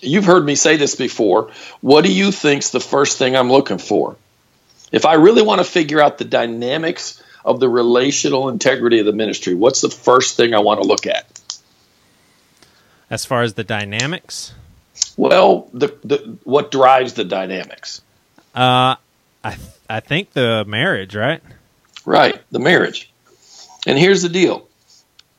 [0.00, 1.50] you've heard me say this before.
[1.80, 4.16] What do you think's the first thing I'm looking for?
[4.92, 9.12] If I really want to figure out the dynamics of the relational integrity of the
[9.12, 11.26] ministry, what's the first thing I want to look at?
[13.08, 14.52] As far as the dynamics?
[15.16, 18.02] Well, the, the what drives the dynamics?
[18.54, 18.96] Uh,
[19.44, 19.56] I
[19.88, 21.42] I think the marriage, right?
[22.04, 23.10] Right, the marriage.
[23.86, 24.66] And here's the deal: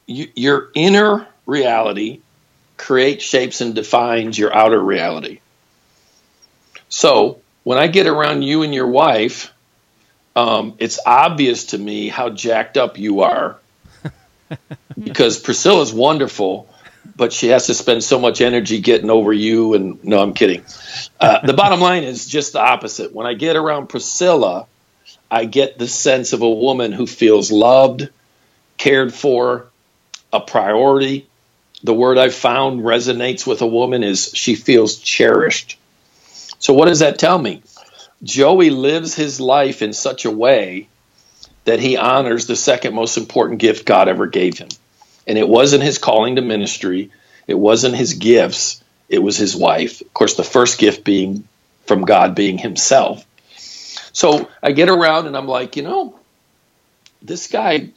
[0.05, 2.19] you, your inner reality
[2.77, 5.39] creates, shapes, and defines your outer reality.
[6.89, 9.51] So when I get around you and your wife,
[10.35, 13.57] um, it's obvious to me how jacked up you are
[15.03, 16.69] because Priscilla's wonderful,
[17.15, 19.73] but she has to spend so much energy getting over you.
[19.73, 20.63] And no, I'm kidding.
[21.19, 23.13] Uh, the bottom line is just the opposite.
[23.13, 24.67] When I get around Priscilla,
[25.29, 28.09] I get the sense of a woman who feels loved,
[28.77, 29.67] cared for,
[30.31, 31.27] a priority.
[31.83, 35.77] The word I've found resonates with a woman is she feels cherished.
[36.59, 37.61] So, what does that tell me?
[38.23, 40.87] Joey lives his life in such a way
[41.65, 44.69] that he honors the second most important gift God ever gave him.
[45.27, 47.11] And it wasn't his calling to ministry,
[47.45, 50.01] it wasn't his gifts, it was his wife.
[50.01, 51.47] Of course, the first gift being
[51.85, 53.25] from God being himself.
[54.13, 56.19] So I get around and I'm like, you know,
[57.21, 57.89] this guy,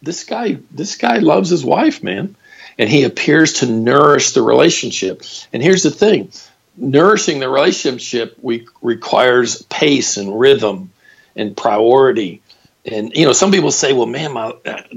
[0.00, 2.36] this guy, this guy loves his wife, man.
[2.78, 5.22] And he appears to nourish the relationship.
[5.52, 6.30] And here's the thing
[6.76, 10.92] nourishing the relationship we, requires pace and rhythm
[11.36, 12.42] and priority.
[12.84, 14.52] And you know, some people say, "Well, man, my,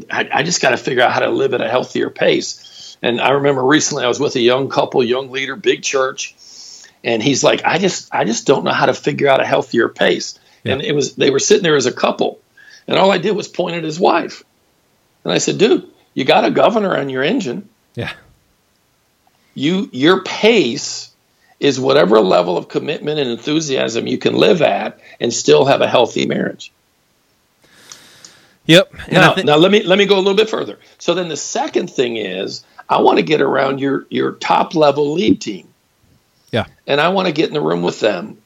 [0.10, 3.22] I, I just got to figure out how to live at a healthier pace." And
[3.22, 6.36] I remember recently I was with a young couple, young leader, big church,
[7.04, 9.88] and he's like, I just I just don't know how to figure out a healthier
[9.88, 10.38] pace.
[10.64, 10.74] Yeah.
[10.74, 12.40] And it was they were sitting there as a couple,
[12.88, 14.44] and all I did was point at his wife,
[15.24, 17.70] and I said, dude, you got a governor on your engine.
[17.94, 18.12] Yeah.
[19.54, 21.12] You your pace
[21.60, 25.88] is whatever level of commitment and enthusiasm you can live at and still have a
[25.88, 26.72] healthy marriage.
[28.66, 28.94] Yep.
[29.06, 30.80] And now, th- now let me let me go a little bit further.
[30.98, 35.14] So then the second thing is I want to get around your your top level
[35.14, 35.68] lead team.
[36.52, 36.66] Yeah.
[36.88, 38.40] And I want to get in the room with them.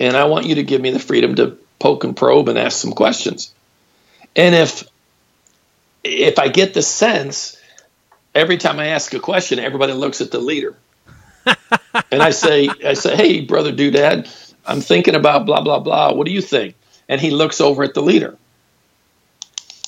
[0.00, 2.76] And I want you to give me the freedom to poke and probe and ask
[2.76, 3.54] some questions.
[4.34, 4.82] And if
[6.04, 7.56] if I get the sense
[8.34, 10.76] every time I ask a question, everybody looks at the leader.
[12.10, 16.12] and I say, I say, hey, brother Doodad, I'm thinking about blah blah blah.
[16.12, 16.74] What do you think?
[17.08, 18.36] And he looks over at the leader.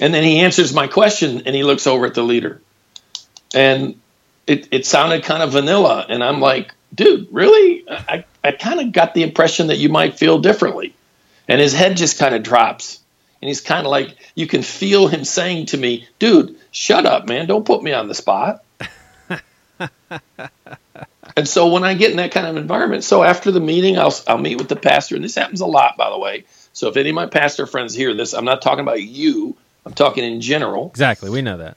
[0.00, 2.60] And then he answers my question and he looks over at the leader.
[3.54, 3.98] And
[4.46, 6.04] it, it sounded kind of vanilla.
[6.08, 7.84] And I'm like, dude, really?
[7.88, 10.94] I, I kind of got the impression that you might feel differently.
[11.48, 13.00] And his head just kind of drops.
[13.40, 17.28] And he's kind of like, you can feel him saying to me, dude, shut up,
[17.28, 17.46] man.
[17.46, 18.64] Don't put me on the spot.
[21.36, 24.14] and so when I get in that kind of environment, so after the meeting, I'll,
[24.26, 25.16] I'll meet with the pastor.
[25.16, 26.44] And this happens a lot, by the way.
[26.72, 29.56] So if any of my pastor friends hear this, I'm not talking about you.
[29.84, 30.88] I'm talking in general.
[30.90, 31.30] Exactly.
[31.30, 31.76] We know that.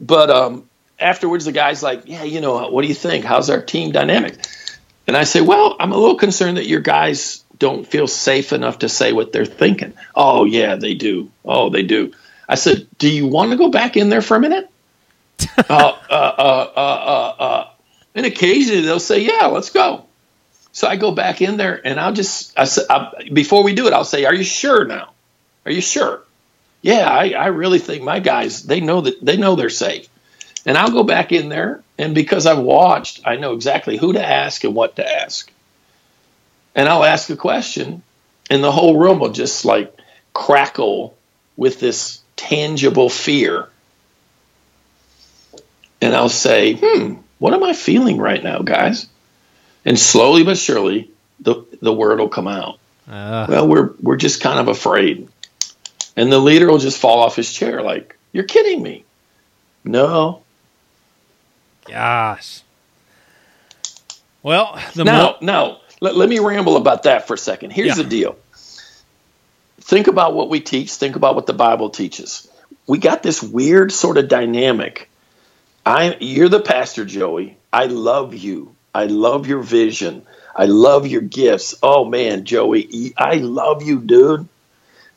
[0.00, 0.68] But um,
[0.98, 3.24] afterwards, the guy's like, Yeah, you know, what do you think?
[3.24, 4.36] How's our team dynamic?
[5.06, 8.80] And I say, Well, I'm a little concerned that your guys don't feel safe enough
[8.80, 9.94] to say what they're thinking.
[10.14, 11.30] Oh, yeah, they do.
[11.44, 12.12] Oh, they do.
[12.48, 14.70] I said, Do you want to go back in there for a minute?
[15.58, 17.68] uh, uh, uh, uh, uh,
[18.14, 20.06] and occasionally they'll say, Yeah, let's go.
[20.72, 23.92] So I go back in there and I'll just, I, I, before we do it,
[23.92, 25.10] I'll say, Are you sure now?
[25.64, 26.24] Are you sure?
[26.84, 30.06] yeah, I, I really think my guys they know that they know they're safe.
[30.66, 34.22] And I'll go back in there, and because I've watched, I know exactly who to
[34.22, 35.50] ask and what to ask.
[36.74, 38.02] And I'll ask a question,
[38.50, 39.96] and the whole room will just like
[40.32, 41.16] crackle
[41.56, 43.68] with this tangible fear.
[46.00, 49.06] And I'll say, hmm, what am I feeling right now, guys?
[49.84, 51.10] And slowly but surely,
[51.40, 52.78] the, the word will come out.
[53.08, 53.46] Uh.
[53.48, 55.28] Well, we're, we're just kind of afraid.
[56.16, 59.04] And the leader will just fall off his chair like, You're kidding me.
[59.84, 60.42] No.
[61.86, 62.62] Gosh.
[64.42, 67.70] Well, the now, mo- now let, let me ramble about that for a second.
[67.70, 68.02] Here's yeah.
[68.02, 68.36] the deal.
[69.80, 72.46] Think about what we teach, think about what the Bible teaches.
[72.86, 75.08] We got this weird sort of dynamic.
[75.86, 77.56] I you're the pastor, Joey.
[77.72, 78.74] I love you.
[78.94, 80.26] I love your vision.
[80.54, 81.74] I love your gifts.
[81.82, 84.46] Oh man, Joey, I love you, dude.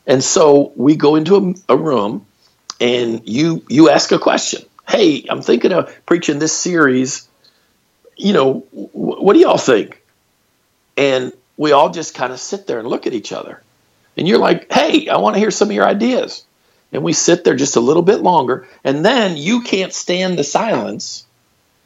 [0.06, 1.36] And so we go into
[1.68, 2.26] a, a room
[2.80, 4.62] and you you ask a question.
[4.88, 7.28] Hey, I'm thinking of preaching this series.
[8.16, 9.97] You know, w- what do y'all think?
[10.98, 13.62] And we all just kind of sit there and look at each other.
[14.16, 16.44] And you're like, hey, I want to hear some of your ideas.
[16.92, 18.66] And we sit there just a little bit longer.
[18.82, 21.24] And then you can't stand the silence.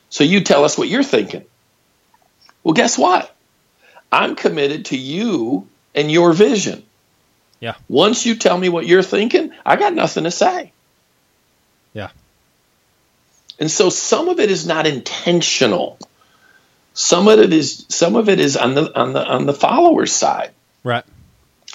[0.09, 1.45] So you tell us what you're thinking.
[2.65, 3.35] Well, guess what?
[4.11, 6.83] I'm committed to you and your vision.
[7.61, 7.75] Yeah.
[7.89, 10.73] Once you tell me what you're thinking, I got nothing to say.
[11.93, 12.11] Yeah.
[13.59, 15.99] And so some of it is not intentional.
[16.95, 20.12] Some of it is some of it is on the on the on the follower's
[20.12, 20.51] side.
[20.84, 21.05] Right.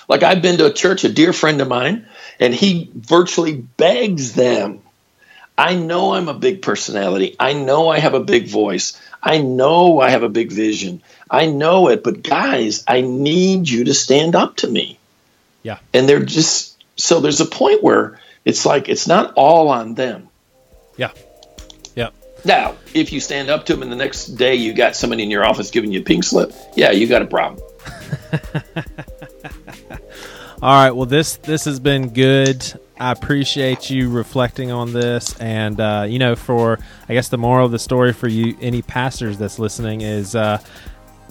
[0.08, 2.08] Like I've been to a church, a dear friend of mine,
[2.40, 4.82] and he virtually begs them.
[5.58, 7.36] I know I'm a big personality.
[7.40, 9.02] I know I have a big voice.
[9.22, 11.02] I know I have a big vision.
[11.30, 15.00] I know it, but guys, I need you to stand up to me.
[15.64, 15.80] Yeah.
[15.94, 20.30] And they're just so there's a point where it's like it's not all on them.
[20.96, 21.12] Yeah.
[22.48, 25.30] Now, if you stand up to them and the next day you got somebody in
[25.30, 27.62] your office giving you a pink slip, yeah, you got a problem.
[30.62, 30.92] all right.
[30.92, 32.64] Well, this this has been good.
[32.98, 36.80] I appreciate you reflecting on this, and uh, you know, for
[37.10, 40.60] I guess the moral of the story for you, any pastors that's listening is uh,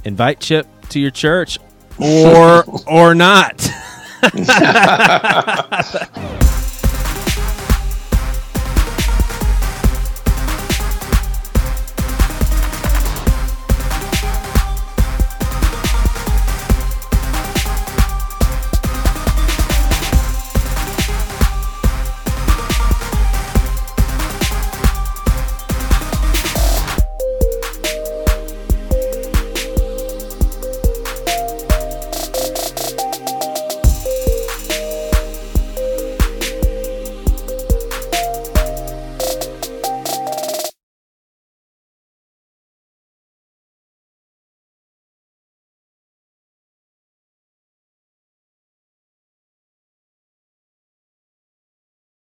[0.04, 1.58] invite Chip to your church,
[1.98, 3.66] or or not.